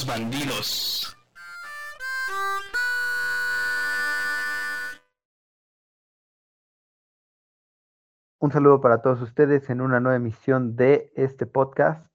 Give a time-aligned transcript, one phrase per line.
[0.00, 1.16] los bandidos.
[8.38, 12.06] Un saludo para todos ustedes en una nueva emisión de este podcast.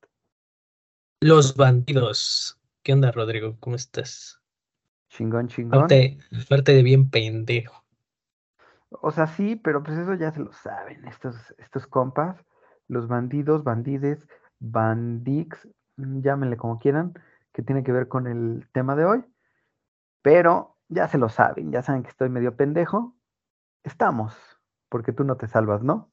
[1.22, 2.60] Los bandidos.
[2.82, 3.56] ¿Qué onda, Rodrigo?
[3.60, 4.42] ¿Cómo estás?
[5.10, 5.84] Chingón, chingón.
[5.84, 7.84] Aparte de bien pendejo.
[8.90, 12.38] O sea, sí, pero pues eso ya se lo saben, estos, estos compas,
[12.88, 14.26] los bandidos, bandides,
[14.60, 15.68] bandix,
[15.98, 17.14] llámenle como quieran,
[17.56, 19.24] que tiene que ver con el tema de hoy.
[20.22, 23.16] Pero ya se lo saben, ya saben que estoy medio pendejo.
[23.84, 24.36] Estamos,
[24.90, 26.12] porque tú no te salvas, ¿no?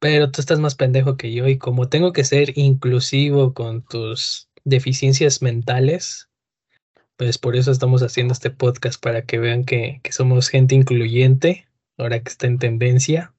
[0.00, 4.50] Pero tú estás más pendejo que yo y como tengo que ser inclusivo con tus
[4.64, 6.28] deficiencias mentales,
[7.16, 11.66] pues por eso estamos haciendo este podcast para que vean que, que somos gente incluyente,
[11.96, 13.32] ahora que está en tendencia.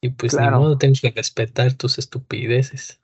[0.00, 0.58] Y pues Claro.
[0.58, 3.01] ni modo, tengo que respetar tus estupideces.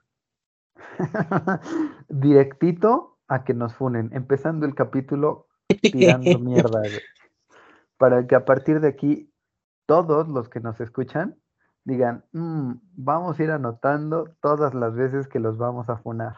[2.09, 5.47] Directito a que nos funen, empezando el capítulo
[5.81, 7.01] tirando mierda, güey.
[7.97, 9.31] Para que a partir de aquí
[9.85, 11.35] todos los que nos escuchan
[11.83, 16.35] digan, "Mm, vamos a ir anotando todas las veces que los vamos a funar.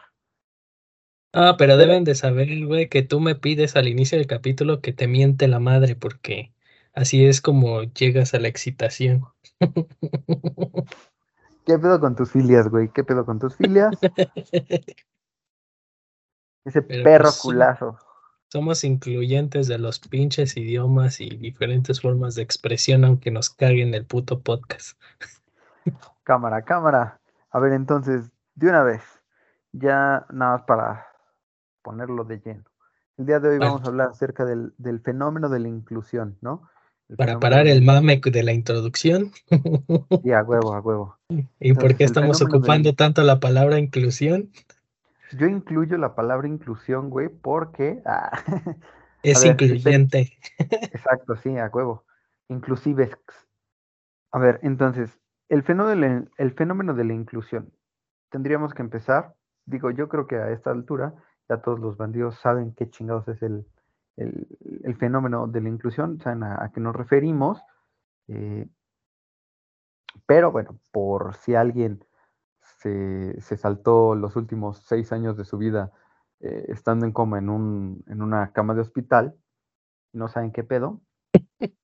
[1.34, 4.92] Ah, pero deben de saber, güey, que tú me pides al inicio del capítulo que
[4.92, 6.52] te miente la madre, porque
[6.92, 9.24] así es como llegas a la excitación.
[11.64, 12.88] ¿Qué pedo con tus filias, güey?
[12.88, 13.96] ¿Qué pedo con tus filias?
[16.64, 17.98] Ese Pero, perro pues, culazo.
[18.48, 24.04] Somos incluyentes de los pinches idiomas y diferentes formas de expresión, aunque nos caguen el
[24.04, 25.00] puto podcast.
[26.24, 27.20] Cámara, cámara.
[27.50, 29.02] A ver, entonces, de una vez,
[29.72, 31.06] ya nada más para
[31.82, 32.64] ponerlo de lleno.
[33.16, 33.70] El día de hoy Vale.
[33.70, 36.68] vamos a hablar acerca del, del fenómeno de la inclusión, ¿no?
[37.16, 39.32] Para parar el mame de la introducción.
[40.22, 41.18] Sí, a huevo, a huevo.
[41.60, 44.50] ¿Y por qué estamos ocupando tanto la palabra inclusión?
[45.38, 48.00] Yo incluyo la palabra inclusión, güey, porque...
[48.06, 48.30] ah,
[49.22, 50.32] Es ver, incluyente.
[50.58, 52.04] Exacto, sí, a huevo.
[52.48, 53.10] Inclusive.
[54.32, 57.72] A ver, entonces, el fenómeno, de la, el fenómeno de la inclusión.
[58.30, 59.34] Tendríamos que empezar,
[59.64, 61.14] digo, yo creo que a esta altura
[61.48, 63.66] ya todos los bandidos saben qué chingados es el,
[64.16, 64.46] el,
[64.84, 67.60] el fenómeno de la inclusión, saben a, a qué nos referimos.
[68.28, 68.66] eh,
[70.26, 72.04] pero bueno, por si alguien
[72.60, 75.90] se, se saltó los últimos seis años de su vida
[76.40, 79.34] eh, estando en coma en, un, en una cama de hospital,
[80.12, 81.00] no saben qué pedo,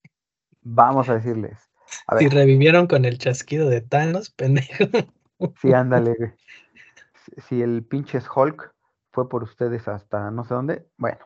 [0.60, 1.58] vamos a decirles.
[2.06, 4.84] A Si revivieron con el chasquido de Thanos, pendejo.
[5.60, 6.36] sí, ándale.
[7.46, 8.74] Si el pinche Hulk
[9.10, 11.18] fue por ustedes hasta no sé dónde, bueno.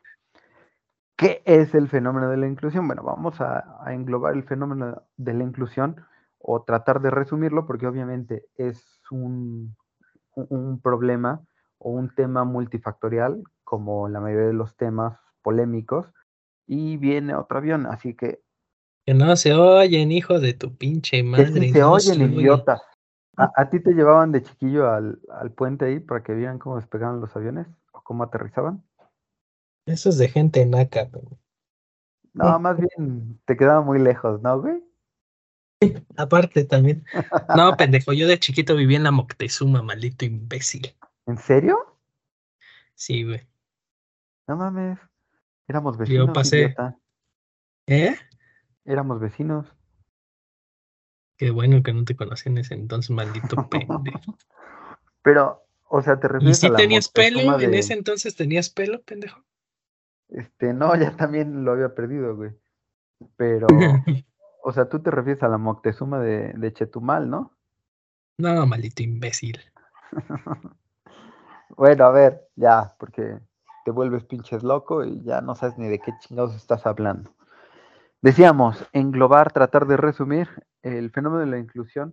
[1.22, 2.86] ¿Qué es el fenómeno de la inclusión?
[2.86, 5.96] Bueno, vamos a, a englobar el fenómeno de la inclusión
[6.38, 9.76] o tratar de resumirlo porque obviamente es un,
[10.34, 11.42] un- problema
[11.78, 16.06] o un tema multifactorial como la mayoría de los temas polémicos
[16.66, 18.42] y viene otro avión, así que
[19.06, 21.60] Que no se oyen, hijo de tu pinche Que madre.
[21.60, 22.22] sí se no oyen, oyen.
[22.22, 22.80] idiotas.
[23.36, 26.76] ¿A, a ti te llevaban de chiquillo al, al puente ahí para que vieran cómo
[26.76, 28.84] despegaban los aviones o cómo aterrizaban?
[29.86, 31.24] Eso es de gente naca, güey.
[32.34, 34.82] No, más bien te quedaba muy lejos, ¿no, güey?
[36.16, 37.04] Aparte también.
[37.56, 40.94] No, pendejo, yo de chiquito viví en la Moctezuma, maldito imbécil.
[41.26, 41.76] ¿En serio?
[42.94, 43.46] Sí, güey.
[44.46, 44.98] No mames.
[45.68, 46.58] Éramos vecinos, pasé.
[46.58, 46.98] idiota.
[47.86, 48.16] ¿Eh?
[48.84, 49.66] Éramos vecinos.
[51.36, 54.36] Qué bueno que no te conocí en ese entonces, maldito pendejo.
[55.22, 57.60] Pero, o sea, te ¿Y refieres si a la tenías pelo?
[57.60, 59.44] ¿En ese entonces tenías pelo, pendejo?
[60.32, 62.52] Este, no, ya también lo había perdido, güey.
[63.36, 63.66] Pero,
[64.64, 67.52] o sea, tú te refieres a la Moctezuma de, de Chetumal, ¿no?
[68.38, 69.60] no, maldito imbécil.
[71.74, 73.38] Bueno, a ver, ya, porque
[73.86, 77.34] te vuelves pinches loco y ya no sabes ni de qué chingados estás hablando.
[78.20, 80.48] Decíamos, englobar, tratar de resumir
[80.82, 82.12] el fenómeno de la inclusión.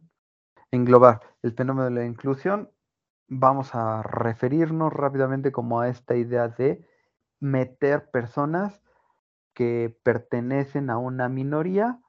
[0.71, 2.71] Englobar el fenómeno de la inclusión,
[3.27, 6.85] vamos a referirnos rápidamente como a esta idea de
[7.39, 8.81] meter personas
[9.53, 11.99] que pertenecen a una minoría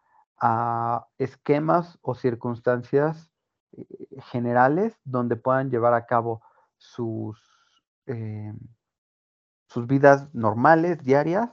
[0.40, 3.30] a esquemas o circunstancias
[3.72, 3.86] eh,
[4.30, 6.42] generales donde puedan llevar a cabo
[6.76, 7.38] sus,
[8.06, 8.52] eh,
[9.66, 11.50] sus vidas normales, diarias,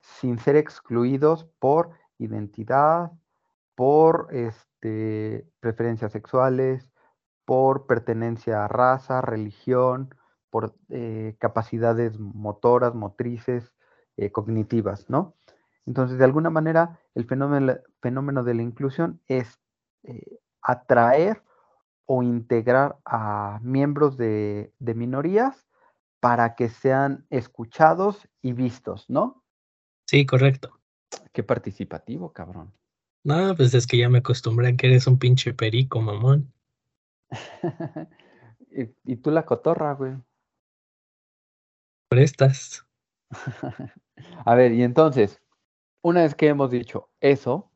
[0.00, 3.12] sin ser excluidos por identidad,
[3.74, 6.90] por este, preferencias sexuales,
[7.44, 10.14] por pertenencia a raza, religión,
[10.54, 13.72] por eh, capacidades motoras, motrices,
[14.16, 15.34] eh, cognitivas, ¿no?
[15.84, 19.58] Entonces, de alguna manera, el fenómeno, fenómeno de la inclusión es
[20.04, 21.42] eh, atraer
[22.06, 25.66] o integrar a miembros de, de minorías
[26.20, 29.42] para que sean escuchados y vistos, ¿no?
[30.06, 30.78] Sí, correcto.
[31.32, 32.72] Qué participativo, cabrón.
[33.24, 36.52] No, pues es que ya me acostumbré a que eres un pinche perico, mamón.
[38.70, 40.14] y, y, tú la cotorra, güey.
[42.14, 42.86] Prestas.
[44.44, 45.42] a ver, y entonces,
[46.00, 47.72] una vez que hemos dicho eso,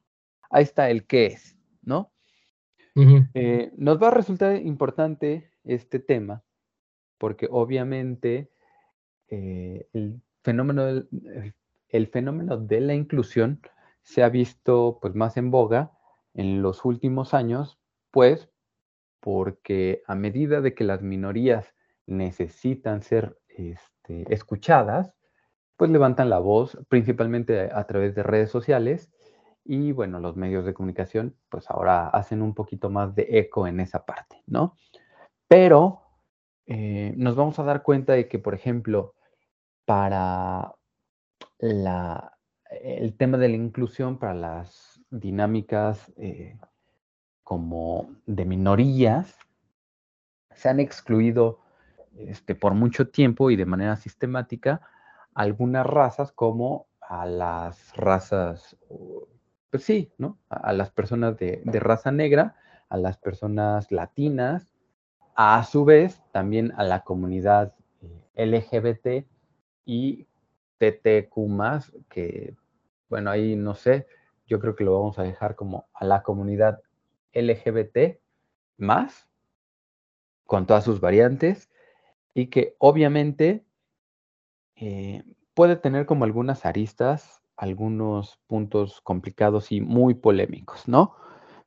[0.48, 2.12] ahí está el qué es, ¿no?
[3.34, 6.42] Eh, nos va a resultar importante este tema
[7.18, 8.50] porque obviamente
[9.28, 11.08] eh, el, fenómeno del,
[11.88, 13.60] el, fenómeno de la inclusión
[14.02, 15.92] se ha visto pues más en boga
[16.34, 17.78] en los últimos años,
[18.10, 18.48] pues
[19.20, 21.74] porque a medida de que las minorías
[22.06, 23.97] necesitan ser este,
[24.28, 25.14] escuchadas,
[25.76, 29.10] pues levantan la voz principalmente a través de redes sociales
[29.64, 33.80] y bueno, los medios de comunicación pues ahora hacen un poquito más de eco en
[33.80, 34.76] esa parte, ¿no?
[35.46, 36.02] Pero
[36.66, 39.14] eh, nos vamos a dar cuenta de que, por ejemplo,
[39.86, 40.74] para
[41.58, 42.38] la,
[42.70, 46.58] el tema de la inclusión, para las dinámicas eh,
[47.42, 49.38] como de minorías,
[50.54, 51.60] se han excluido
[52.26, 54.80] este, por mucho tiempo y de manera sistemática
[55.34, 58.76] algunas razas como a las razas
[59.70, 60.38] pues sí, ¿no?
[60.48, 62.56] A, las personas de, raza negra,
[62.88, 64.72] a las personas latinas,
[65.34, 67.74] a su vez también a la comunidad
[68.34, 69.26] eh, LGBT
[69.84, 70.26] y
[70.78, 72.56] TTQ que,
[73.08, 74.06] bueno, ahí no sé,
[74.46, 76.80] yo creo que lo vamos a dejar como a la comunidad
[77.34, 78.18] LGBT
[78.78, 79.28] más,
[80.46, 81.70] con todas sus variantes,
[82.38, 83.64] y que obviamente
[84.76, 85.24] eh,
[85.54, 91.16] puede tener como algunas aristas algunos puntos complicados y muy polémicos, ¿no?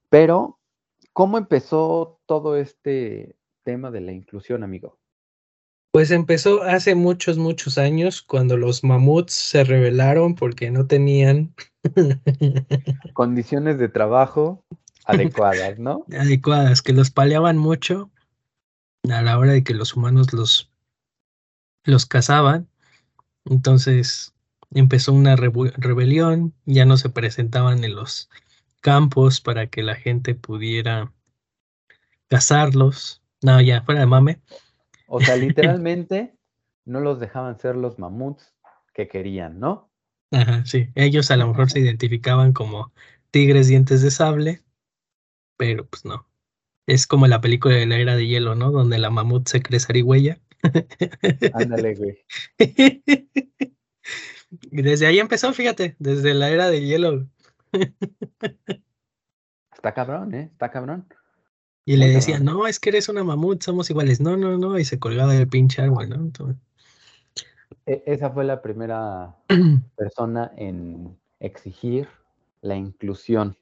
[0.07, 0.59] Pero,
[1.12, 4.97] ¿cómo empezó todo este tema de la inclusión, amigo?
[5.91, 11.53] Pues empezó hace muchos, muchos años, cuando los mamuts se rebelaron porque no tenían
[13.13, 14.63] condiciones de trabajo
[15.06, 16.06] adecuadas, ¿no?
[16.17, 18.09] Adecuadas, que los paleaban mucho
[19.09, 20.71] a la hora de que los humanos los,
[21.83, 22.68] los cazaban.
[23.45, 24.33] Entonces,
[24.71, 28.30] empezó una rebelión, ya no se presentaban en los
[28.81, 31.12] campos para que la gente pudiera
[32.27, 33.21] cazarlos.
[33.42, 34.42] No, ya, fuera de mame.
[35.07, 36.36] O sea, literalmente
[36.86, 38.53] no los dejaban ser los mamuts
[38.94, 39.89] que querían, ¿no?
[40.31, 40.89] Ajá, sí.
[40.95, 42.94] Ellos a lo mejor se identificaban como
[43.31, 44.62] tigres dientes de sable,
[45.57, 46.25] pero pues no.
[46.91, 48.69] Es como la película de la era de hielo, ¿no?
[48.69, 50.41] Donde la mamut se cree zarigüeya.
[51.53, 52.17] Ándale, güey.
[54.69, 57.25] Y desde ahí empezó, fíjate, desde la era de hielo.
[59.73, 60.49] Está cabrón, ¿eh?
[60.51, 61.07] Está cabrón.
[61.85, 64.19] Y le decía, no, es que eres una mamut, somos iguales.
[64.19, 64.77] No, no, no.
[64.77, 66.29] Y se colgaba del pinche árbol, ¿no?
[67.85, 69.38] E, esa fue la primera
[69.95, 72.09] persona en exigir
[72.59, 73.55] la inclusión.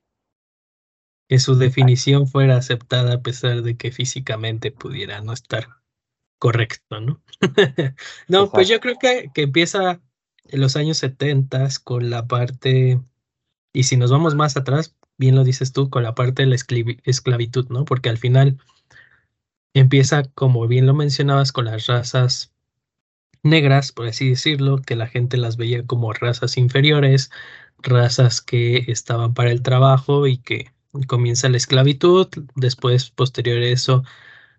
[1.29, 5.69] Que su definición fuera aceptada a pesar de que físicamente pudiera no estar
[6.39, 7.21] correcto, ¿no?
[8.27, 10.01] no, pues yo creo que, que empieza
[10.45, 12.99] en los años 70 con la parte,
[13.71, 16.55] y si nos vamos más atrás, bien lo dices tú, con la parte de la
[16.55, 17.85] esclavitud, ¿no?
[17.85, 18.57] Porque al final
[19.73, 22.51] empieza, como bien lo mencionabas, con las razas
[23.43, 27.31] negras, por así decirlo, que la gente las veía como razas inferiores,
[27.77, 30.71] razas que estaban para el trabajo y que
[31.07, 34.03] comienza la esclavitud, después, posterior a eso,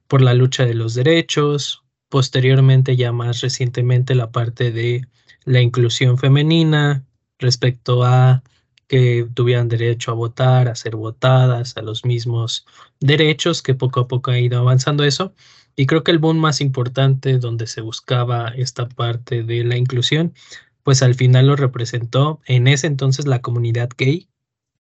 [0.09, 5.07] por la lucha de los derechos, posteriormente, ya más recientemente, la parte de
[5.45, 7.05] la inclusión femenina
[7.39, 8.43] respecto a
[8.89, 12.67] que tuvieran derecho a votar, a ser votadas, a los mismos
[12.99, 15.33] derechos que poco a poco ha ido avanzando eso.
[15.77, 20.35] Y creo que el boom más importante donde se buscaba esta parte de la inclusión,
[20.83, 24.29] pues al final lo representó en ese entonces la comunidad gay,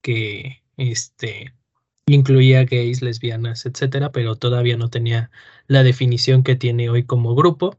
[0.02, 1.54] que este,
[2.08, 5.30] incluía gays, lesbianas, etcétera, pero todavía no tenía
[5.68, 7.78] la definición que tiene hoy como grupo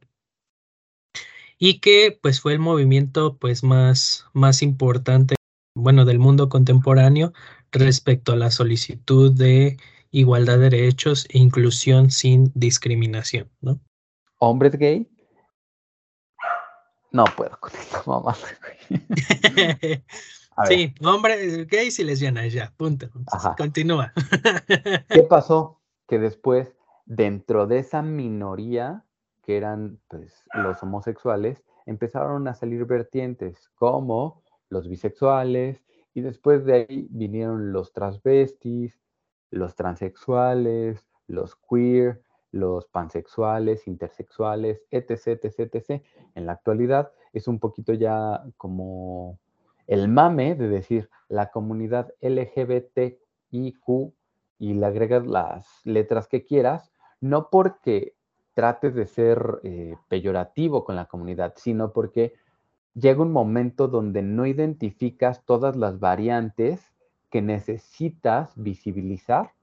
[1.58, 5.34] y que pues fue el movimiento pues más, más importante,
[5.74, 7.32] bueno, del mundo contemporáneo
[7.72, 9.76] respecto a la solicitud de
[10.10, 13.80] igualdad de derechos e inclusión sin discriminación, ¿no?
[14.38, 15.08] ¿Hombres gay?
[17.12, 18.36] No puedo con esto, mamá.
[20.66, 23.08] sí, hombres gays y lesbianas, ya, punto.
[23.56, 24.12] Continúa.
[25.08, 25.80] ¿Qué pasó?
[26.06, 26.74] Que después,
[27.06, 29.04] dentro de esa minoría,
[29.42, 36.74] que eran pues, los homosexuales, empezaron a salir vertientes como los bisexuales y después de
[36.74, 39.00] ahí vinieron los transvestis,
[39.50, 46.02] los transexuales, los queer los pansexuales, intersexuales, etc., etc., etc.
[46.34, 49.38] En la actualidad es un poquito ya como
[49.90, 53.88] el mame de decir la comunidad LGBTIQ
[54.60, 58.14] y le agregas las letras que quieras, no porque
[58.54, 62.34] trates de ser eh, peyorativo con la comunidad, sino porque
[62.94, 66.80] llega un momento donde no identificas todas las variantes
[67.28, 69.54] que necesitas visibilizar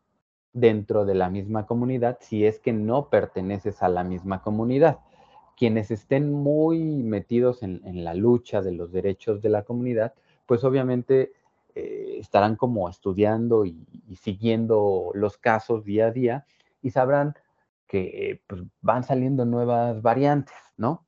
[0.52, 5.00] dentro de la misma comunidad si es que no perteneces a la misma comunidad.
[5.58, 10.14] Quienes estén muy metidos en, la lucha de los derechos de la comunidad,
[10.46, 11.34] pues obviamente
[11.74, 13.86] eh, estarán como estudiando y,
[14.22, 16.46] siguiendo los casos día a día
[16.82, 17.34] y sabrán
[17.88, 21.08] que pues, van saliendo nuevas variantes, ¿no?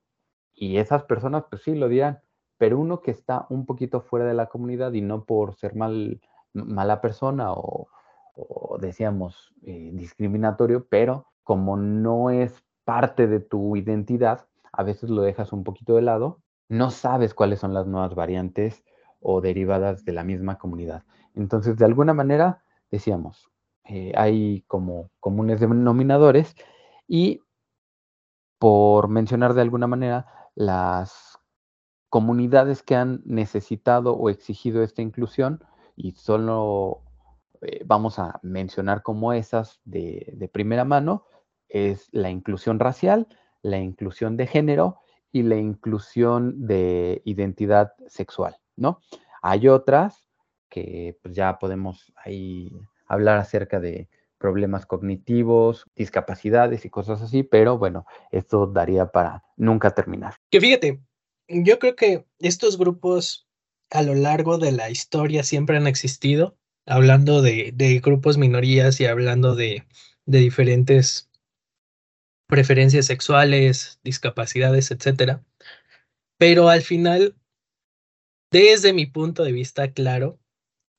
[0.56, 2.20] Y esas personas, pues sí, lo dirán,
[2.58, 6.22] pero uno que está un poquito fuera de la comunidad y no por ser mal,
[6.53, 7.88] mala persona o,
[8.79, 15.53] decíamos eh, discriminatorio, pero como no es parte de tu identidad, a veces lo dejas
[15.53, 18.84] un poquito de lado, no sabes cuáles son las nuevas variantes
[19.19, 21.03] o derivadas de la misma comunidad.
[21.36, 23.51] Entonces, de alguna manera, decíamos,
[23.84, 26.55] eh, hay como comunes denominadores
[27.08, 27.43] y
[28.58, 31.38] por mencionar de alguna manera, las
[32.10, 35.63] comunidades que han necesitado o exigido esta inclusión,
[35.96, 37.03] y solo
[37.62, 41.25] eh, vamos a mencionar como esas de, primera mano,
[41.69, 43.27] es la inclusión racial,
[43.61, 44.99] la inclusión de género
[45.31, 48.99] y la inclusión de identidad sexual, ¿no?
[49.41, 50.27] Hay otras
[50.69, 52.71] que pues, ya podemos ahí
[53.07, 59.91] hablar acerca de problemas cognitivos, discapacidades y cosas así, pero bueno, esto daría para nunca
[59.91, 60.35] terminar.
[60.49, 61.01] Que fíjate,
[61.47, 63.47] yo creo que estos grupos
[63.91, 69.55] a lo largo de la historia siempre han existido, hablando de, grupos minorías y hablando
[69.55, 69.83] de,
[70.25, 71.28] de diferentes
[72.50, 75.44] preferencias sexuales, discapacidades, etcétera.
[76.38, 77.36] Pero al final,
[78.51, 80.39] desde mi punto de vista, claro,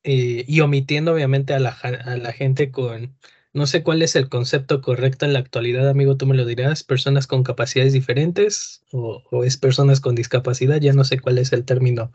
[0.03, 3.17] eh, y omitiendo obviamente a la, a la gente con,
[3.53, 6.83] no sé cuál es el concepto correcto en la actualidad, amigo, tú me lo dirás,
[6.83, 11.65] personas con capacidades diferentes o, es personas con discapacidad, ya no sé cuál es el
[11.65, 12.11] término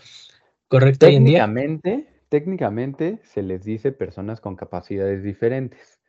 [0.68, 1.46] correcto hoy en día.
[2.28, 6.00] Técnicamente se les dice personas con capacidades diferentes.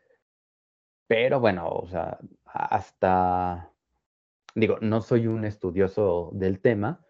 [1.08, 2.18] Pero bueno, o sea,
[2.58, 3.72] hasta,
[4.56, 7.06] digo, no soy un estudioso del tema,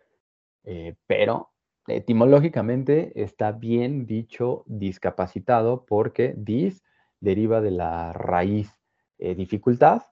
[0.64, 1.54] eh, pero
[1.88, 6.84] etimológicamente está bien dicho discapacitado porque dis
[7.20, 8.78] deriva de la raíz
[9.18, 10.04] eh, dificultad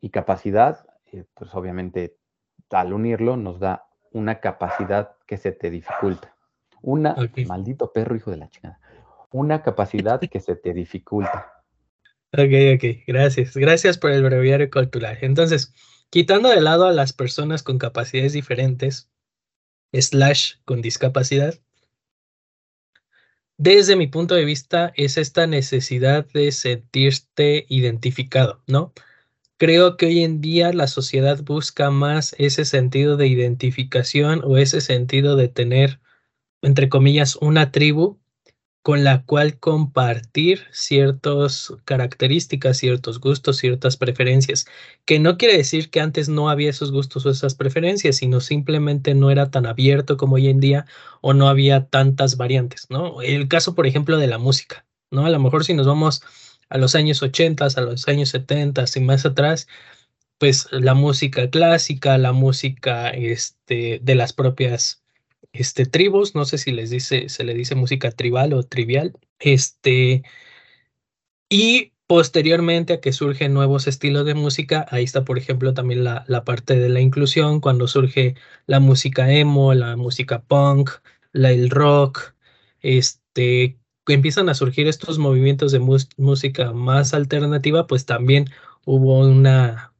[0.00, 2.16] y capacidad, eh, pues obviamente
[2.70, 6.34] al unirlo nos da una capacidad que se te dificulta.
[6.80, 7.16] Una,
[7.46, 8.78] maldito perro hijo de la chingada,
[9.30, 11.53] una capacidad que se te dificulta.
[12.36, 13.56] Ok, ok, gracias.
[13.56, 15.18] Gracias por el breviario cultural.
[15.20, 15.72] Entonces,
[16.10, 19.08] quitando de lado a las personas con capacidades diferentes,
[19.92, 21.60] slash con discapacidad,
[23.56, 28.92] desde mi punto de vista es esta necesidad de sentirte identificado, ¿no?
[29.56, 34.80] Creo que hoy en día la sociedad busca más ese sentido de identificación o ese
[34.80, 36.00] sentido de tener,
[36.62, 38.18] entre comillas, una tribu
[38.84, 44.66] con la cual compartir ciertas características, ciertos gustos, ciertas preferencias,
[45.06, 49.14] que no quiere decir que antes no había esos gustos o esas preferencias, sino simplemente
[49.14, 50.84] no era tan abierto como hoy en día
[51.22, 53.22] o no había tantas variantes, ¿no?
[53.22, 55.24] El caso, por ejemplo, de la música, ¿no?
[55.24, 56.22] A lo mejor si nos vamos
[56.68, 59.66] a los años 80, a los años 70 y más atrás,
[60.36, 65.03] pues la música clásica, la música este, de las propias
[65.54, 70.22] este, tribus, no sé si les dice, se le dice música tribal o trivial, este,
[71.48, 76.24] y posteriormente a que surgen nuevos estilos de música, ahí está, por ejemplo, también la,
[76.28, 78.34] la parte de la inclusión, cuando surge
[78.66, 80.90] la música emo, la música punk,
[81.32, 82.34] la, el rock,
[82.80, 88.50] este, empiezan a surgir estos movimientos de música más alternativa, pues también
[88.84, 89.93] hubo una,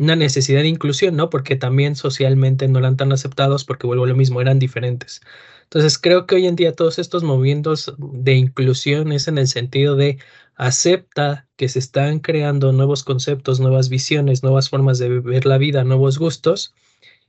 [0.00, 1.30] una necesidad de inclusión, ¿no?
[1.30, 5.20] Porque también socialmente no eran tan aceptados porque vuelvo a lo mismo, eran diferentes.
[5.64, 9.96] Entonces creo que hoy en día todos estos movimientos de inclusión es en el sentido
[9.96, 10.18] de
[10.56, 15.84] acepta que se están creando nuevos conceptos, nuevas visiones, nuevas formas de ver la vida,
[15.84, 16.74] nuevos gustos.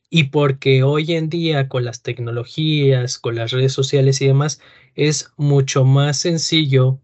[0.10, 4.60] Y porque hoy en día con las tecnologías, con las redes sociales y demás,
[4.96, 7.00] es mucho más sencillo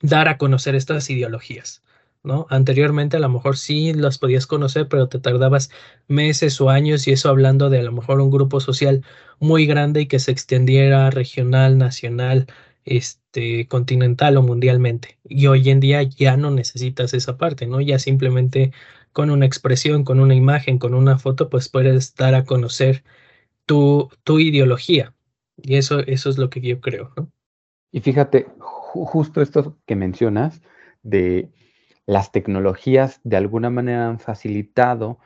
[0.00, 1.82] dar a conocer estas ideologías.
[2.26, 2.46] ¿No?
[2.50, 5.70] Anteriormente a lo mejor sí las podías conocer, pero te tardabas
[6.08, 9.04] meses o años y eso hablando de a lo mejor un grupo social
[9.38, 12.46] muy grande y que se extendiera regional, nacional,
[12.84, 15.18] este, continental o mundialmente.
[15.24, 17.80] Y hoy en día ya no necesitas esa parte, ¿no?
[17.80, 18.72] Ya simplemente
[19.12, 23.04] con una expresión, con una imagen, con una foto, pues puedes dar a conocer
[23.64, 25.14] tu, tu ideología.
[25.56, 27.12] Y eso, eso es lo que yo creo.
[27.92, 30.60] Y fíjate, justo esto que mencionas
[31.02, 31.50] de
[32.06, 35.18] las tecnologías de alguna manera han facilitado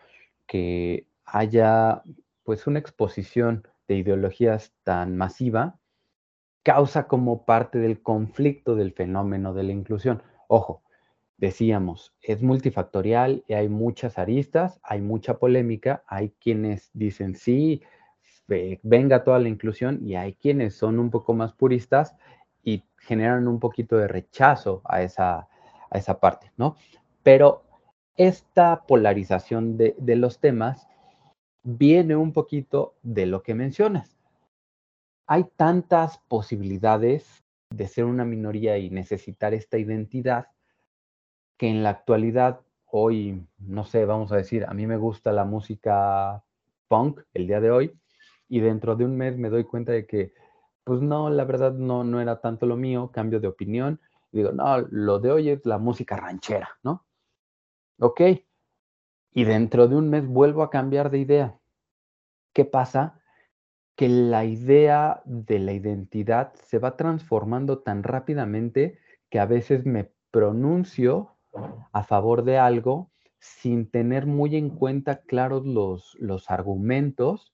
[0.46, 2.02] que haya
[2.42, 5.78] pues una exposición de ideologías tan masiva
[6.62, 10.22] causa como parte del conflicto del fenómeno de la inclusión.
[10.48, 10.82] Ojo,
[11.36, 17.82] decíamos, es multifactorial y hay muchas aristas, hay mucha polémica, hay quienes dicen sí,
[18.82, 22.16] venga toda la inclusión y hay quienes son un poco más puristas
[22.62, 25.48] y generan un poquito de rechazo a esa,
[25.90, 26.76] a esa parte, ¿no?
[27.22, 27.64] Pero
[28.16, 30.86] esta polarización de, de los temas
[31.62, 34.20] viene un poquito de lo que mencionas
[35.30, 40.48] hay tantas posibilidades de ser una minoría y necesitar esta identidad
[41.56, 45.44] que en la actualidad, hoy, no sé, vamos a decir, a mí me gusta la
[45.44, 46.42] música
[46.88, 47.96] punk el día de hoy
[48.48, 50.32] y dentro de un mes me doy cuenta de que,
[50.82, 54.00] pues no, la verdad no, no era tanto lo mío, cambio de opinión,
[54.32, 57.06] digo, no, lo de hoy es la música ranchera, ¿no?
[57.98, 58.20] Ok,
[59.32, 61.58] y dentro de un mes vuelvo a cambiar de idea.
[62.52, 63.20] ¿Qué pasa?
[64.00, 70.10] que la idea de la identidad se va transformando tan rápidamente que a veces me
[70.30, 71.36] pronuncio
[71.92, 73.10] a favor de algo
[73.40, 77.52] sin tener muy en cuenta claros los, los argumentos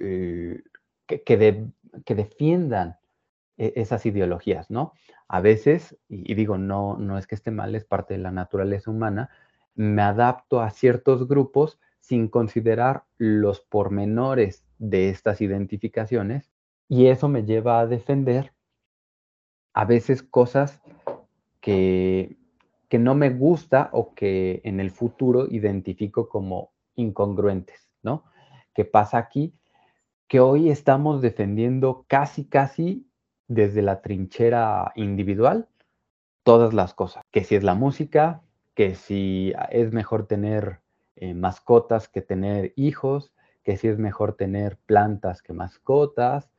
[0.00, 0.62] eh,
[1.04, 2.96] que, que, defiendan
[3.58, 4.94] e, esas ideologías, ¿no?
[5.28, 8.90] A veces, y, digo, no, no es que esté mal, es parte de la naturaleza
[8.90, 9.30] humana,
[9.74, 16.50] me adapto a ciertos grupos sin considerar los pormenores de estas identificaciones
[16.88, 18.52] y eso me lleva a defender
[19.74, 20.80] a veces cosas
[21.60, 22.36] que,
[22.88, 28.24] que no me gusta o que en el futuro identifico como incongruentes, ¿no?
[28.72, 29.52] ¿Qué pasa aquí?
[30.28, 33.06] Que hoy estamos defendiendo casi, casi
[33.48, 35.68] desde la trinchera individual
[36.42, 38.42] todas las cosas, que si es la música,
[38.74, 40.80] que si es mejor tener
[41.16, 43.32] eh, mascotas que tener hijos,
[43.64, 46.50] que si es mejor tener plantas que mascotas,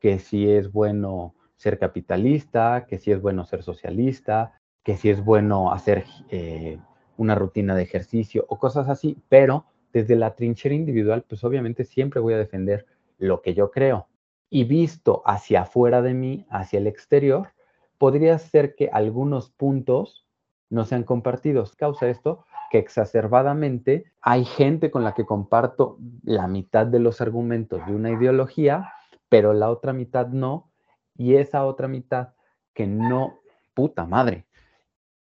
[0.00, 5.24] que si es bueno ser capitalista, que si es bueno ser socialista, que si es
[5.24, 6.78] bueno hacer eh,
[7.16, 12.20] una rutina de ejercicio o cosas así, pero desde la trinchera individual, pues obviamente siempre
[12.20, 12.86] voy a defender
[13.18, 14.08] lo que yo creo.
[14.48, 17.52] Y visto hacia afuera de mí, hacia el exterior,
[17.98, 20.26] podría ser que algunos puntos
[20.70, 21.74] no sean compartidos.
[21.74, 22.44] ¿Causa esto?
[22.70, 28.10] que exacerbadamente hay gente con la que comparto la mitad de los argumentos de una
[28.10, 28.92] ideología,
[29.28, 30.70] pero la otra mitad no,
[31.14, 32.34] y esa otra mitad
[32.74, 33.38] que no,
[33.74, 34.46] puta madre,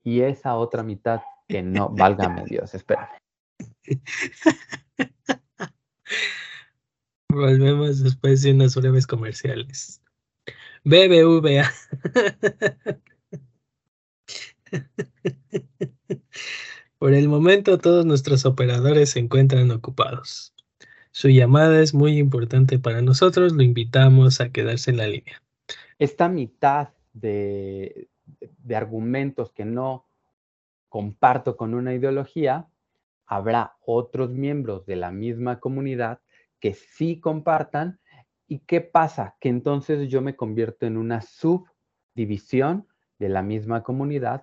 [0.02, 3.09] y esa otra mitad que no, válgame Dios, espérame.
[7.29, 10.03] Volvemos después de unas breves comerciales.
[10.85, 11.71] BBVA.
[16.99, 20.55] Por el momento todos nuestros operadores se encuentran ocupados.
[21.11, 25.43] Su llamada es muy importante para nosotros, lo invitamos a quedarse en la línea.
[25.99, 28.09] Esta mitad de,
[28.75, 30.07] argumentos que no
[30.89, 32.69] comparto con una ideología,
[33.27, 36.21] habrá otros miembros de la misma comunidad
[36.66, 38.00] que sí compartan.
[38.48, 39.37] ¿Y qué pasa?
[39.38, 42.88] Que entonces yo me convierto en una subdivisión
[43.20, 44.42] de la misma comunidad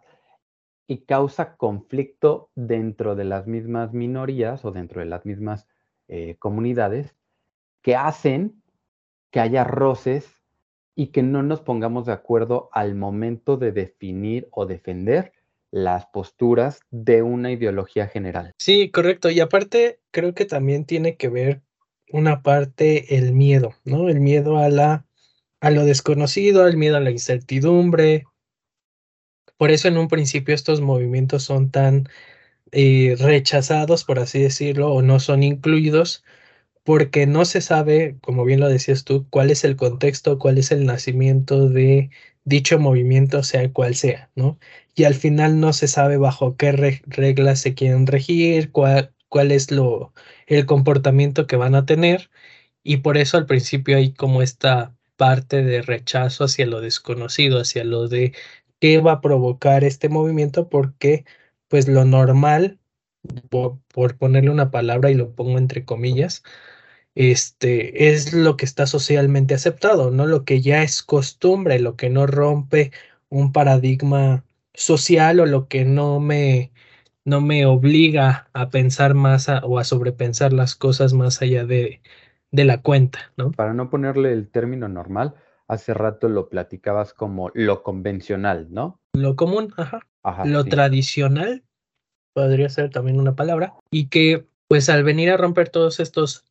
[0.88, 5.68] y causa conflicto dentro de las mismas minorías o dentro de las mismas
[6.08, 7.14] eh, comunidades
[7.82, 8.64] que hacen
[9.30, 10.32] que haya roces
[10.96, 15.34] y que no nos pongamos de acuerdo al momento de definir o defender
[15.72, 18.54] las posturas de una ideología general.
[18.60, 19.30] Sí, correcto.
[19.30, 21.64] Y aparte, creo que también tiene que ver
[22.12, 24.10] una parte el miedo, ¿no?
[24.10, 25.06] El miedo a la
[25.62, 28.26] a lo desconocido, el miedo a la incertidumbre,
[29.58, 32.10] por eso en un principio estos movimientos son tan
[32.72, 36.24] eh, rechazados, por así decirlo, o no son incluidos,
[36.84, 40.72] porque no se sabe, como bien lo decías tú, cuál es el contexto, cuál es
[40.72, 42.10] el nacimiento de
[42.46, 44.60] dicho movimiento, sea cual sea, ¿no?
[44.96, 49.72] Y al final no se sabe bajo qué reglas se quieren regir, cuál, cuál es
[49.72, 50.14] lo,
[50.46, 52.30] el comportamiento que van a tener,
[52.84, 57.84] y por eso al principio hay como esta parte de rechazo hacia lo desconocido, hacia
[57.84, 58.34] lo de
[58.80, 61.26] qué va a provocar este movimiento porque
[61.68, 62.80] pues lo normal,
[63.50, 63.80] por,
[64.20, 66.44] ponerle una palabra y lo pongo entre comillas,
[67.16, 72.10] este, es lo que está socialmente aceptado, no lo que ya es costumbre, lo que
[72.12, 72.92] no rompe
[73.30, 76.72] un paradigma social o lo que no me,
[77.26, 82.02] no me obliga a pensar más o a sobrepensar las cosas más allá de,
[82.52, 83.52] de la cuenta, ¿no?
[83.52, 85.36] Para no ponerle el término normal,
[85.68, 89.00] hace rato lo platicabas como lo convencional, ¿no?
[89.14, 90.02] Lo común, ajá.
[90.46, 91.64] lo tradicional
[92.34, 93.76] podría ser también una palabra.
[93.92, 96.46] Y que, pues, al venir a romper todos estos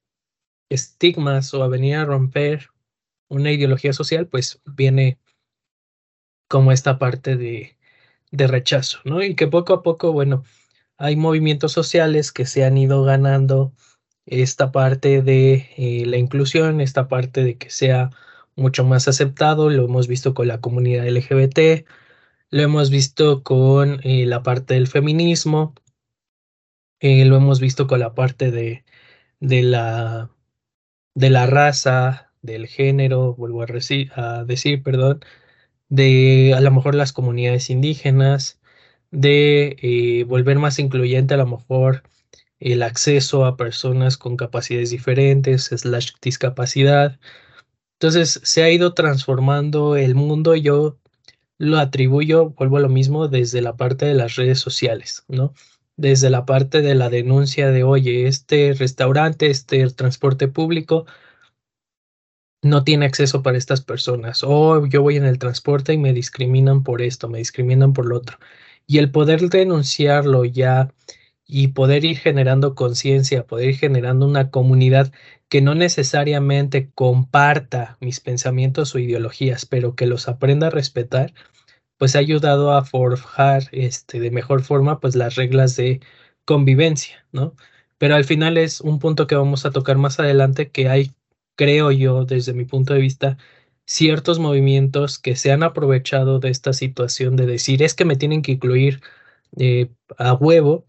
[0.71, 2.71] estigmas o a venir a romper
[3.29, 5.19] una ideología social, pues viene
[6.49, 7.77] como esta parte de,
[8.31, 9.23] de rechazo, ¿no?
[9.23, 10.45] Y que poco a poco, bueno,
[11.03, 13.73] hay movimientos sociales que se han ido ganando
[14.25, 18.11] esta parte de eh, la inclusión, esta parte de que sea
[18.55, 21.87] mucho más aceptado, lo hemos visto con la comunidad LGBT,
[22.51, 25.75] lo hemos visto con eh, la parte del feminismo,
[27.01, 28.85] eh, lo hemos visto con la parte de,
[29.41, 30.31] de la
[31.15, 33.67] de la raza, del género, vuelvo a,
[34.17, 35.21] a decir, perdón,
[35.89, 38.62] de a lo mejor las comunidades indígenas,
[39.13, 42.03] de eh, volver más incluyente a lo mejor
[42.61, 47.21] el acceso a personas con capacidades diferentes, slash discapacidad.
[48.01, 50.57] Entonces se ha ido transformando el mundo.
[50.57, 50.99] Yo
[51.59, 55.55] lo atribuyo, vuelvo a lo mismo, desde la parte de las redes sociales, ¿no?
[55.97, 61.07] desde la parte de la denuncia de, oye, este restaurante, este transporte público
[62.63, 66.83] no tiene acceso para estas personas, o yo voy en el transporte y me discriminan
[66.85, 68.39] por esto, me discriminan por lo otro.
[68.87, 70.93] Y el poder denunciarlo ya
[71.47, 75.13] y poder ir generando conciencia, poder ir generando una comunidad
[75.49, 81.35] que no necesariamente comparta mis pensamientos o ideologías, pero que los aprenda a respetar,
[81.99, 86.01] pues ha ayudado a forjar este, de mejor forma pues las reglas de
[86.45, 87.55] convivencia, ¿no?
[87.99, 91.13] Pero al final es un punto que vamos a tocar más adelante que hay,
[91.57, 93.39] creo yo, desde mi punto de vista,
[93.85, 98.43] ciertos movimientos que se han aprovechado de esta situación de decir es que me tienen
[98.43, 99.01] que incluir
[99.59, 100.85] eh, a huevo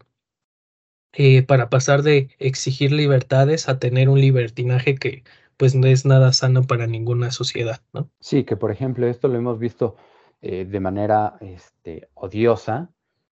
[1.12, 5.22] eh, para pasar de exigir libertades a tener un libertinaje que
[5.56, 8.10] pues no es nada sano para ninguna sociedad, ¿no?
[8.20, 9.96] Sí, que por ejemplo esto lo hemos visto
[10.42, 12.90] eh, de manera este, odiosa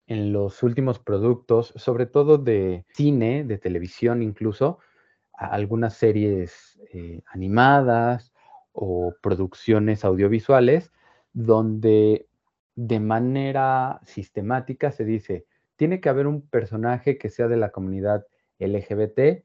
[0.06, 4.78] en los últimos productos, sobre todo de cine, de televisión incluso,
[5.32, 6.80] algunas series
[7.26, 8.32] animadas
[8.76, 10.92] o producciones audiovisuales,
[11.32, 12.28] donde
[12.74, 18.26] de manera sistemática se dice, tiene que haber un personaje que sea de la comunidad
[18.58, 19.44] LGBT,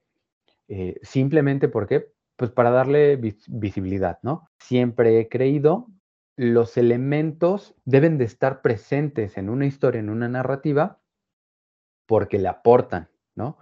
[0.67, 4.49] eh, simplemente porque, pues para darle visibilidad, ¿no?
[4.59, 5.87] Siempre he creído
[6.41, 10.99] los elementos deben de estar presentes en una historia, en una narrativa,
[12.07, 13.57] porque le aportan, ¿no?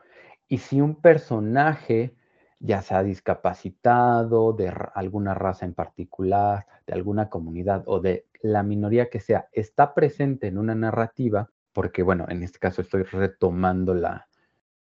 [0.47, 2.15] Y si un personaje,
[2.59, 9.09] ya sea discapacitado, de alguna raza en particular, de alguna comunidad o de la minoría
[9.09, 14.27] que sea, está presente en una narrativa, porque bueno, en este caso estoy retomando la,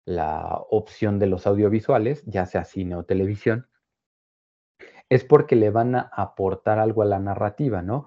[0.04, 3.66] la opción de los audiovisuales, ya sea cine o televisión,
[5.08, 8.06] es porque le van a aportar algo a la narrativa, ¿no?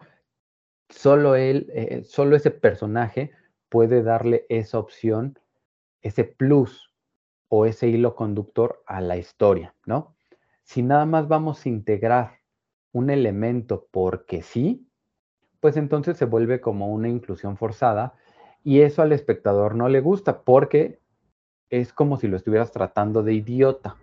[0.89, 3.31] Solo él, eh, solo ese personaje
[3.69, 5.39] puede darle esa opción,
[6.01, 6.86] ese plus
[7.49, 10.15] o ese hilo conductor a la historia, ¿no?
[10.63, 12.39] Si nada más vamos a integrar
[12.91, 14.87] un elemento porque sí,
[15.59, 18.15] pues entonces se vuelve como una inclusión forzada
[18.63, 20.99] y eso al espectador no le gusta porque
[21.69, 23.97] es como si lo estuvieras tratando de idiota.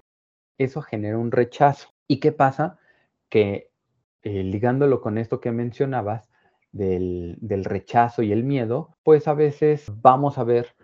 [0.59, 1.88] Eso genera un rechazo.
[2.07, 2.78] ¿Y qué pasa?
[3.35, 3.72] que
[4.22, 6.30] eh, ligándolo con esto que mencionabas
[6.70, 10.76] del, rechazo y el miedo, pues a veces vamos a ver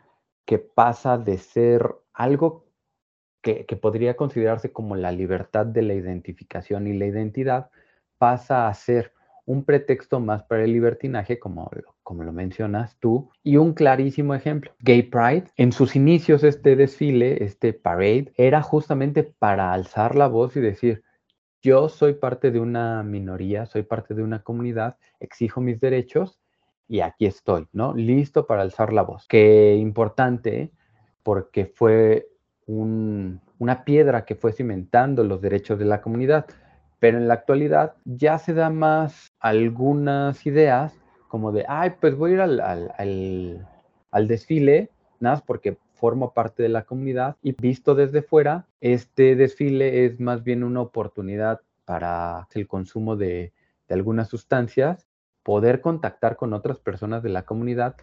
[0.45, 2.67] que pasa de ser algo
[3.43, 7.71] que, podría considerarse como la libertad de la identificación y la identidad,
[8.19, 9.13] pasa a ser
[9.47, 11.71] un pretexto más para el libertinaje, como,
[12.03, 15.45] como lo mencionas tú, y un clarísimo ejemplo, Gay Pride.
[15.57, 21.03] En sus inicios este desfile, este parade, era justamente para alzar la voz y decir,
[21.63, 26.41] yo soy parte de una minoría, soy parte de una comunidad, exijo mis derechos
[26.89, 27.95] y aquí estoy, ¿no?
[27.95, 29.27] Listo para alzar la voz.
[29.29, 30.73] Qué importante
[31.23, 32.29] porque fue
[32.67, 36.47] una piedra que fue cimentando los derechos de la comunidad.
[36.99, 40.93] Pero en la actualidad ya se da más algunas ideas
[41.29, 42.41] como de, ay, pues voy a ir
[44.13, 50.05] al, desfile, nada porque formo parte de la comunidad y visto desde fuera, este desfile
[50.07, 53.53] es más bien una oportunidad para el consumo de,
[53.89, 55.09] algunas sustancias,
[55.43, 57.97] poder contactar con otras personas de la comunidad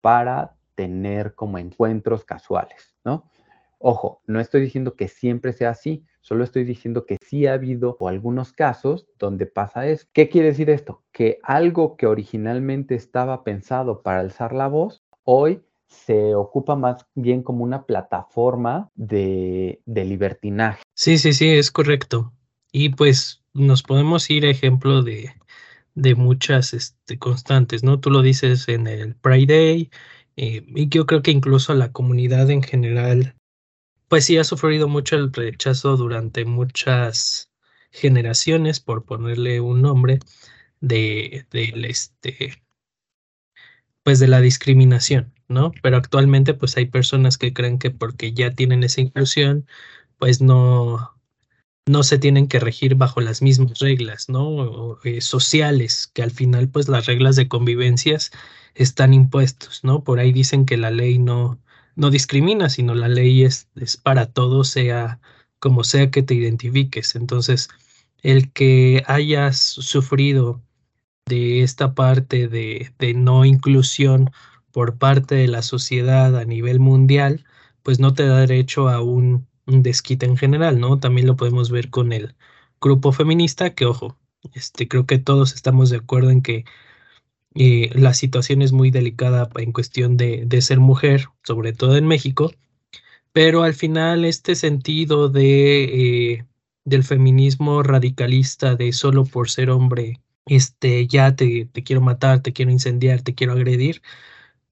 [0.00, 3.30] para tener como encuentros casuales, ¿no?
[3.78, 7.98] Ojo, no estoy diciendo que siempre sea así, solo estoy diciendo que sí ha habido
[8.08, 10.06] algunos casos donde pasa eso.
[10.14, 11.02] ¿Qué quiere decir esto?
[11.12, 17.42] Que algo que originalmente estaba pensado para alzar la voz, hoy se ocupa más bien
[17.42, 20.82] como una plataforma de, libertinaje.
[20.94, 22.32] Sí, sí, sí, es correcto.
[22.72, 25.30] Y pues nos podemos ir ejemplo de,
[25.94, 28.00] de muchas este, constantes, ¿no?
[28.00, 29.90] Tú lo dices en el Pride Day,
[30.36, 33.34] eh, y yo creo que incluso la comunidad en general
[34.08, 37.50] pues sí ha sufrido mucho el rechazo durante muchas
[37.90, 40.20] generaciones, por ponerle un nombre,
[40.80, 42.62] de, este,
[44.02, 45.72] pues de la discriminación, ¿no?
[45.82, 49.66] Pero actualmente pues hay personas que creen que porque ya tienen esa inclusión,
[50.18, 51.13] pues no,
[51.86, 54.98] no se tienen que regir bajo las mismas reglas, ¿no?
[55.04, 58.30] Eh, sociales, que al final pues las reglas de convivencias
[58.74, 60.02] están impuestos, ¿no?
[60.04, 61.60] Por ahí dicen que la ley no,
[61.96, 65.20] no discrimina, sino la ley es, es para todos, sea
[65.58, 67.14] como sea que te identifiques.
[67.16, 67.68] Entonces,
[68.22, 70.62] el que hayas sufrido
[71.26, 74.30] de esta parte de, de, no inclusión
[74.72, 77.44] por parte de la sociedad a nivel mundial,
[77.82, 80.98] pues no te da derecho a un, un, desquite en general, ¿no?
[80.98, 82.34] También lo podemos ver con el
[82.80, 84.18] grupo feminista, que ojo,
[84.54, 86.64] este, creo que todos estamos de acuerdo en que
[87.54, 92.52] la situación es muy delicada en cuestión de, ser mujer, sobre todo en México,
[93.32, 96.46] pero al final este sentido de, eh,
[96.84, 102.52] del feminismo radicalista de solo por ser hombre, este, ya te, te, quiero matar, te
[102.52, 104.02] quiero incendiar, te quiero agredir,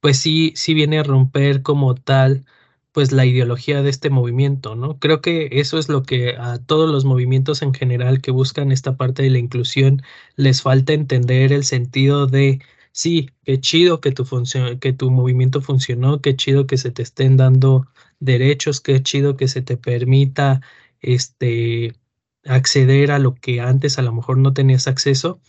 [0.00, 2.44] pues sí, sí viene a romper como tal
[2.92, 4.98] pues la ideología de este movimiento, ¿no?
[4.98, 8.96] Creo que eso es lo que a todos los movimientos en general que buscan esta
[8.96, 10.02] parte de la inclusión
[10.36, 12.60] les falta entender el sentido de
[12.92, 14.24] sí, qué chido que tu
[14.80, 17.86] que tu movimiento funcionó, qué chido que se te estén dando
[18.20, 20.60] derechos, qué chido que se te permita
[21.00, 21.94] este
[22.44, 25.40] acceder a lo que antes a lo mejor no tenías acceso,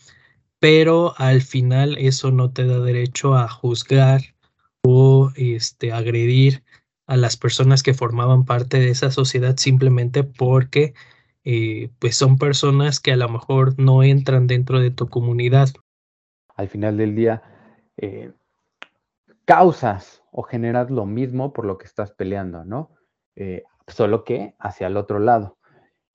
[0.59, 4.21] pero al final eso no te da derecho a juzgar
[4.83, 6.63] o este agredir
[7.05, 10.93] a las personas que formaban parte de esa sociedad simplemente porque
[11.43, 15.69] eh, pues son personas que a lo mejor no entran dentro de tu comunidad.
[16.55, 17.43] Al final del día,
[17.97, 18.31] eh,
[19.45, 22.91] causas o generas lo mismo por lo que estás peleando, ¿no?
[23.35, 25.57] Eh, solo que hacia el otro lado.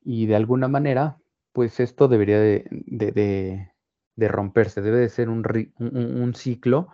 [0.02, 1.18] Y de alguna manera,
[1.52, 3.70] pues esto debería de,
[4.16, 5.44] romperse, debe de ser un,
[5.78, 6.88] un ciclo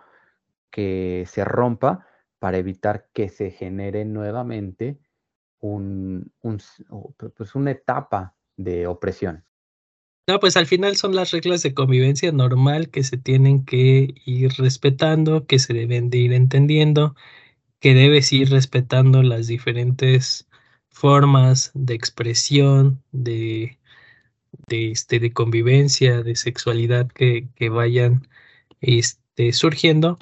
[0.69, 2.05] que se rompa
[2.45, 4.99] para evitar que se genere nuevamente
[5.61, 9.43] un, pues una etapa de opresión.
[10.27, 14.51] No, pues al final son las reglas de convivencia normal que se tienen que ir
[14.59, 17.15] respetando, que se deben de ir entendiendo,
[17.79, 20.47] que debes ir respetando las diferentes
[20.89, 23.79] formas de expresión, de,
[24.67, 28.27] este, de convivencia, de sexualidad que, que vayan
[28.81, 30.19] este, surgiendo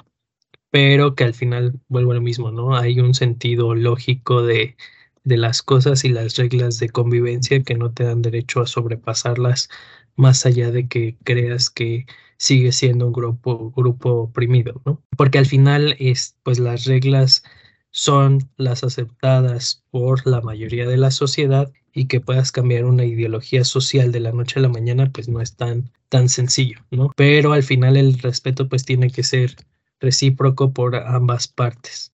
[0.74, 2.76] pero que al final vuelvo a lo mismo, ¿no?
[2.76, 4.76] Hay un sentido lógico de,
[5.22, 9.68] de las cosas y las reglas de convivencia que no te dan derecho a sobrepasarlas
[10.16, 12.06] más allá de que creas que
[12.38, 15.00] sigue siendo un grupo, grupo oprimido, ¿no?
[15.16, 17.44] Porque al final es, pues las reglas
[17.92, 23.62] son las aceptadas por la mayoría de la sociedad y que puedas cambiar una ideología
[23.62, 27.12] social de la noche a la mañana, pues no es tan, tan sencillo, ¿no?
[27.14, 29.54] Pero al final el respeto pues tiene que ser
[30.04, 32.12] recíproco por ambas partes.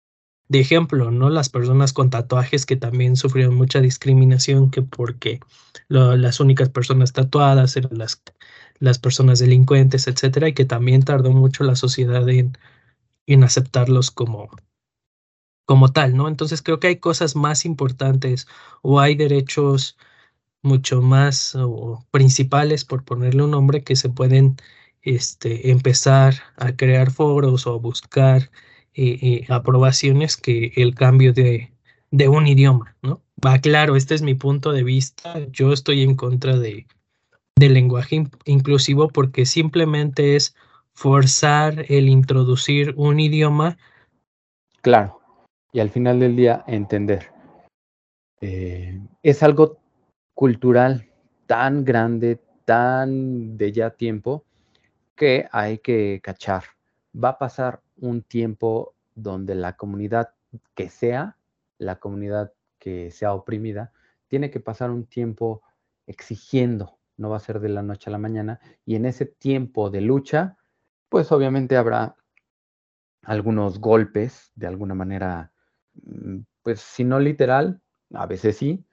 [0.48, 1.31] De ejemplo, ¿no?
[1.31, 5.40] Las personas con tatuajes que también sufrieron mucha discriminación que porque
[5.88, 8.22] las únicas personas tatuadas eran las,
[8.81, 12.59] las personas delincuentes, etcétera, y que también tardó mucho la sociedad en,
[13.26, 14.50] en aceptarlos como,
[15.66, 16.26] como tal, ¿no?
[16.26, 18.48] Entonces creo que hay cosas más importantes
[18.83, 19.96] o hay derechos
[20.62, 24.57] mucho más o principales, por ponerle un nombre, que se pueden
[25.02, 28.50] este, empezar a crear foros o buscar
[28.94, 31.72] eh, eh, aprobaciones que el cambio de,
[32.10, 33.22] de, un idioma, ¿no?
[33.44, 35.38] Va claro, este es mi punto de vista.
[35.50, 36.86] Yo estoy en contra de,
[37.56, 40.54] del lenguaje inclusivo porque simplemente es
[40.92, 43.78] forzar el introducir un idioma.
[44.82, 45.20] Claro,
[45.72, 47.30] y al final del día entender.
[48.40, 49.78] Eh, es algo
[50.34, 51.08] cultural
[51.46, 54.44] tan grande, tan de ya tiempo,
[55.20, 56.64] que hay que cachar.
[57.14, 60.30] Va a pasar un tiempo donde la comunidad
[60.74, 61.37] que sea,
[61.76, 63.92] la comunidad que sea oprimida,
[64.28, 65.62] tiene que pasar un tiempo
[66.06, 69.90] exigiendo, no va a ser de la noche a la mañana, y en ese tiempo
[69.90, 70.56] de lucha,
[71.11, 72.16] pues obviamente habrá
[73.22, 75.52] algunos golpes, de alguna manera,
[76.02, 77.83] mm, pues si no literal,
[78.14, 78.87] a veces sí,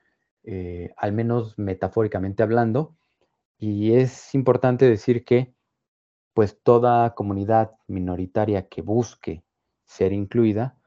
[0.44, 2.98] eh, al menos metafóricamente hablando,
[3.58, 5.56] y es importante decir que
[6.38, 9.43] pues toda comunidad minoritaria que busque
[9.88, 10.78] ser incluida,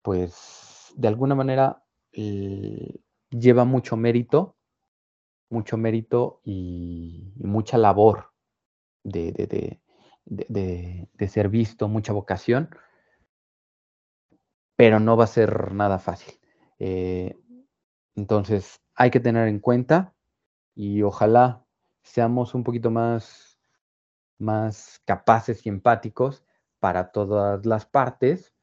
[0.00, 4.56] pues de alguna manera eh, lleva mucho mérito,
[5.50, 8.32] mucho mérito y, mucha labor
[9.04, 9.78] de,
[11.28, 12.70] ser visto, mucha vocación,
[14.76, 16.40] pero no va a ser nada fácil.
[16.78, 17.38] Eh,
[18.14, 20.14] entonces, hay que tener en cuenta
[20.74, 21.66] y ojalá
[22.02, 23.49] seamos un poquito más,
[24.40, 26.44] más capaces y empáticos
[26.78, 28.54] para todas las partes.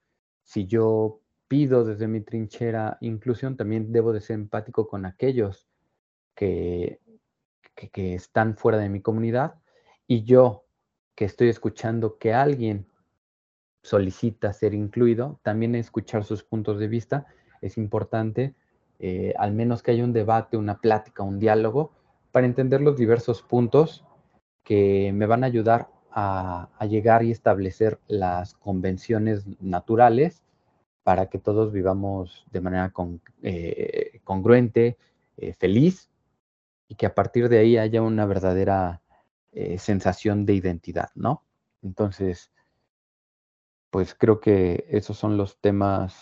[0.43, 5.67] Si yo pido desde mi trinchera inclusión, también debo de ser empático con aquellos
[6.35, 6.99] que,
[7.75, 9.55] que, están fuera de mi comunidad
[10.07, 10.65] y yo
[11.15, 12.87] que estoy escuchando que alguien
[13.81, 17.25] solicita ser incluido, también escuchar sus puntos de vista
[17.61, 18.55] es importante,
[18.99, 21.93] eh, al menos que haya un debate, una plática, un diálogo,
[22.31, 24.03] para entender los diversos puntos
[24.67, 30.43] que me van a ayudar a, llegar y establecer las convenciones naturales
[31.03, 32.91] para que todos vivamos de manera
[33.43, 34.97] eh, congruente,
[35.37, 36.09] eh, feliz,
[36.89, 39.01] y que a partir de ahí haya una verdadera
[39.53, 41.45] eh, sensación de identidad, ¿no?
[41.81, 42.51] Entonces,
[43.89, 46.13] pues creo que esos son los temas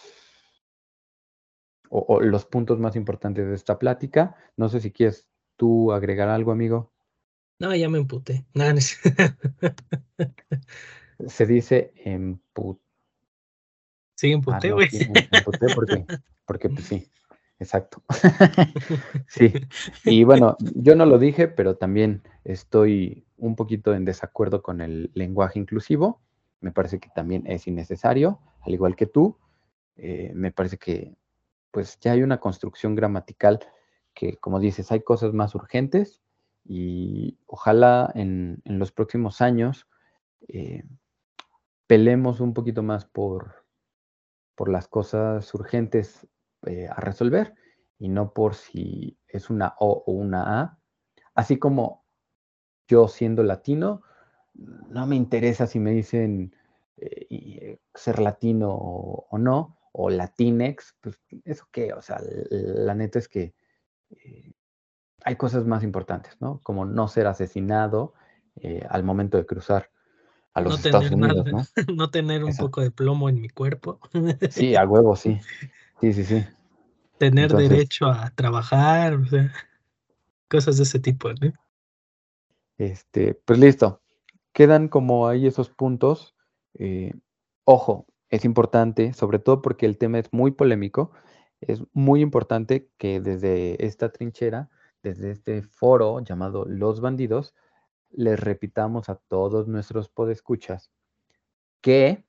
[1.90, 4.36] o, los puntos más importantes de esta plática.
[4.56, 6.92] No sé si quieres tú agregar algo, amigo.
[7.60, 8.46] No, ya me emputé.
[11.28, 12.80] Se dice emput.
[14.16, 14.90] Sí, emputé, ah, güey.
[15.32, 16.06] emputé porque,
[16.46, 17.10] porque pues sí,
[17.60, 18.04] exacto.
[19.28, 19.54] sí.
[20.04, 25.12] Y bueno, yo no lo dije, pero también estoy un poquito en desacuerdo con el
[25.14, 26.22] lenguaje inclusivo.
[26.60, 29.38] Me parece que también es innecesario, al igual que tú.
[29.98, 31.16] Eh, me parece que
[31.72, 33.60] pues ya hay una construcción gramatical
[34.14, 36.22] que, como dices, hay cosas más urgentes
[36.66, 39.88] y ojalá en, los próximos años
[40.48, 40.84] eh,
[41.88, 43.66] pelemos un poquito más por,
[44.56, 46.28] por las cosas urgentes
[46.66, 47.54] eh, a resolver
[48.00, 50.80] y no por si es una O o una A.
[51.36, 52.04] Así como
[52.88, 54.02] yo siendo latino,
[54.56, 56.56] no me interesa si me dicen
[56.98, 63.28] eh, ser latino o, no, o latinex, pues eso qué, o sea, la neta es
[63.28, 63.54] que
[65.26, 66.62] hay cosas más importantes, ¿no?
[66.64, 68.14] Como no ser asesinado
[68.58, 69.90] eh, al momento de cruzar
[70.54, 71.66] a los Estados Unidos, ¿no?
[71.96, 74.00] no tener un poco de plomo en mi cuerpo.
[74.52, 75.40] sí, a huevo, sí.
[76.00, 76.46] Sí, sí, sí.
[77.18, 79.52] Tener derecho a trabajar, o sea,
[80.48, 81.54] cosas de ese tipo, ¿no?
[82.78, 84.02] Este, pues listo.
[84.54, 86.36] Quedan como ahí esos puntos.
[86.76, 87.14] Eh,
[87.64, 91.12] ojo, es importante, sobre todo porque el tema es muy polémico,
[91.62, 94.70] es muy importante que desde esta trinchera
[95.06, 97.54] desde este foro llamado Los Bandidos,
[98.10, 100.92] les repitamos a todos nuestros podescuchas
[101.80, 102.26] que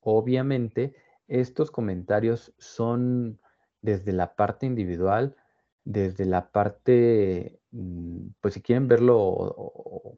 [0.00, 0.94] obviamente
[1.26, 3.38] estos comentarios son
[3.82, 5.36] desde la parte individual,
[5.84, 10.16] desde la parte, mm, pues si quieren verlo o,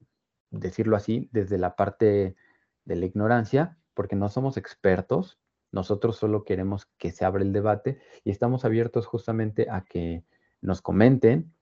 [0.53, 2.37] decirlo así, desde la parte
[2.85, 5.41] de la ignorancia, porque no somos expertos,
[5.73, 10.25] nosotros solo queremos que se abra el debate y estamos abiertos justamente a que
[10.61, 11.53] nos comenten.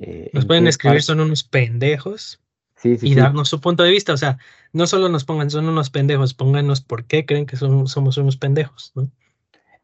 [0.00, 2.40] Eh, nos pueden escribir, son unos pendejos.
[2.82, 4.12] y darnos su punto de vista.
[4.12, 4.38] O sea,
[4.72, 8.92] no solo nos pongan, son unos pendejos, pónganos por qué creen que somos unos pendejos.
[8.94, 9.10] ¿no?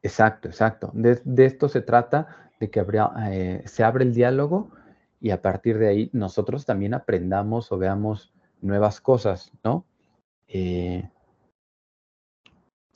[0.03, 0.91] Exacto, exacto.
[0.95, 2.85] De, esto se trata, de que
[3.31, 4.71] eh, se abre el diálogo
[5.21, 9.85] y a partir de ahí nosotros también aprendamos o veamos nuevas cosas, ¿no?
[10.49, 11.09] Eh,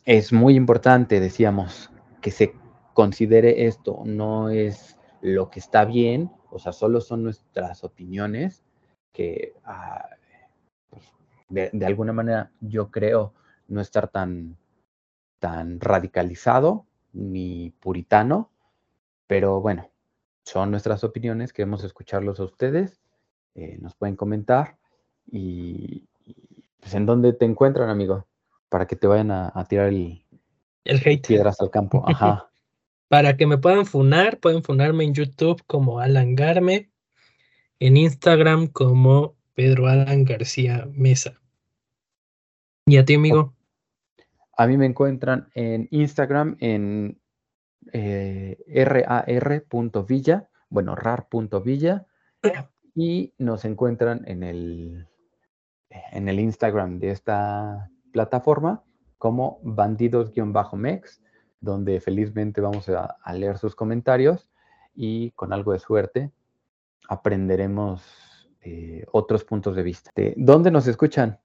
[0.05, 2.55] es muy importante, decíamos, que se
[2.93, 8.63] considere esto, no es lo que está bien, o sea, solo son nuestras opiniones
[9.11, 10.11] que ah,
[10.91, 11.03] pues,
[11.49, 13.33] de, alguna manera yo creo
[13.69, 14.59] no estar tan,
[15.39, 18.51] tan radicalizado ni puritano,
[19.27, 19.91] pero bueno,
[20.45, 23.01] son nuestras opiniones, queremos escucharlos a ustedes,
[23.55, 24.77] eh, nos pueden comentar
[25.27, 26.07] y,
[26.81, 28.27] pues en dónde te encuentran, amigo,
[28.69, 30.23] para que te vayan a, tirar el,
[30.85, 31.27] el hate.
[31.27, 32.05] piedras al campo.
[32.07, 32.51] Ajá.
[33.09, 36.91] Para que me puedan funar, pueden funarme en YouTube como Alan Garme,
[37.79, 41.41] en Instagram como Pedro Alan García Mesa.
[42.87, 43.55] ¿Y a ti, amigo?
[44.57, 47.21] A mí me encuentran en Instagram en
[47.93, 52.07] eh, rar.villa, bueno, rar.villa,
[52.95, 55.09] y nos encuentran en el,
[55.91, 58.85] en el Instagram de esta plataforma
[59.19, 61.24] como bandidos-mex
[61.65, 64.47] donde felizmente vamos a, leer sus comentarios
[64.95, 66.31] y con algo de suerte
[67.09, 68.03] aprenderemos
[68.63, 70.11] eh, otros puntos de vista.
[70.37, 71.39] ¿Dónde nos escuchan?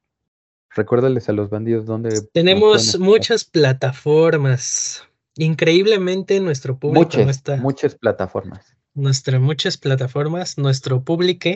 [0.70, 2.22] Recuérdales a los bandidos dónde.
[2.34, 5.04] Tenemos muchas plataformas.
[5.36, 8.78] Increíblemente nuestro público muchas, Muchas plataformas.
[8.94, 11.50] Nuestras muchas plataformas, nuestro público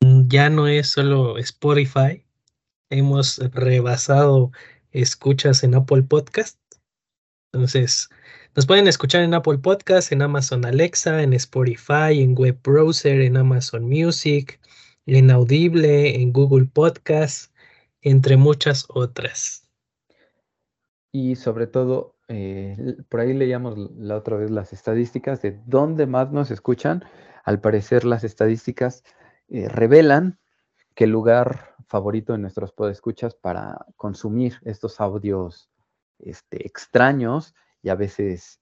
[0.00, 2.24] ya no es solo Spotify.
[2.90, 4.50] Hemos rebasado
[4.92, 6.58] escuchas en Apple Podcast.
[7.52, 8.08] Entonces,
[8.56, 13.36] nos pueden escuchar en Apple Podcast, en Amazon Alexa, en Spotify, en Web Browser, en
[13.36, 14.58] Amazon Music,
[15.04, 17.52] en Audible, en Google Podcast,
[18.00, 19.68] entre muchas otras.
[21.12, 26.32] Y sobre todo, eh, por ahí leíamos la otra vez las estadísticas de dónde más
[26.32, 27.04] nos escuchan.
[27.44, 29.04] Al parecer las estadísticas
[29.48, 30.38] eh, revelan
[30.94, 35.68] que el lugar favorito de nuestros podescuchas para consumir estos audios
[36.22, 38.60] este, extraños y a veces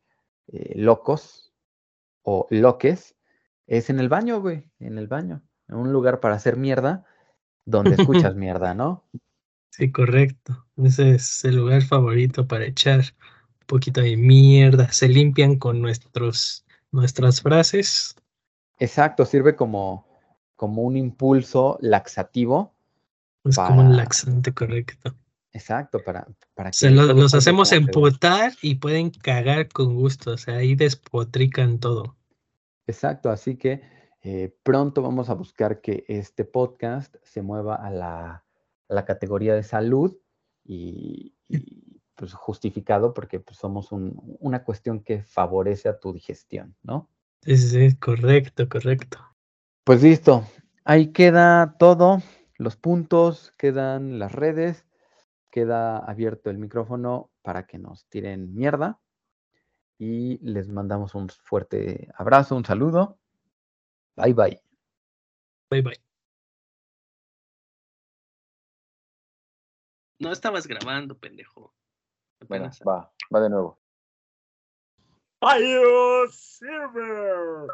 [0.49, 1.53] eh, locos
[2.23, 3.17] o loques
[3.67, 5.43] es en el baño, güey, en el baño.
[5.69, 7.07] En un lugar para hacer mierda
[7.65, 9.05] donde escuchas mierda, ¿no?
[9.71, 10.67] Sí, correcto.
[10.77, 14.91] Ese es el lugar favorito para echar un poquito de mierda.
[14.91, 18.17] Se limpian con nuestros, nuestras frases.
[18.81, 20.09] Exacto, sirve como,
[20.57, 22.75] como un impulso laxativo.
[23.45, 25.15] Es como un laxante, correcto.
[25.53, 26.77] Exacto, para, para que.
[26.77, 32.17] Se los hacemos emputar y pueden cagar con gusto, o sea, ahí despotrican todo.
[32.87, 33.83] Exacto, así que
[34.23, 38.45] eh, pronto vamos a buscar que este podcast se mueva a la,
[38.89, 40.17] la categoría de salud
[40.65, 41.35] y,
[42.15, 47.09] pues justificado porque pues, somos una cuestión que favorece a tu digestión, ¿no?
[47.43, 49.19] Sí, sí, correcto, correcto.
[49.85, 50.45] Pues listo,
[50.85, 52.23] ahí queda todo,
[52.59, 54.85] los puntos, quedan las redes
[55.51, 59.01] queda abierto el micrófono para que nos tiren mierda.
[59.99, 63.19] Y les mandamos un fuerte abrazo, un saludo.
[64.17, 64.63] Bye bye.
[65.69, 66.01] Bye bye.
[70.19, 71.75] No estabas grabando, pendejo.
[72.49, 73.79] Bueno, va, va de nuevo.
[75.41, 77.69] Adiós, Silver.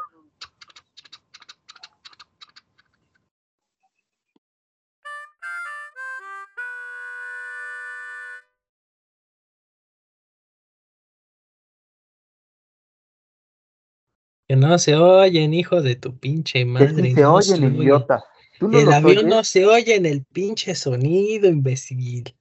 [14.47, 17.09] Que no se oyen, hijo de tu pinche madre.
[17.09, 18.23] Que se oyen, idiota.
[18.61, 22.33] el avión no se oye en el pinche sonido, imbécil.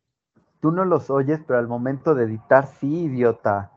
[0.61, 3.73] Tú no los oyes, pero al momento de editar sí, idiota.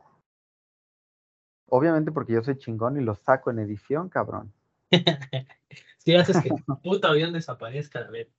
[1.67, 4.53] Obviamente porque yo soy chingón y los saco en edición, cabrón.
[5.97, 8.30] si haces que tu puto avión desaparezca, a ver.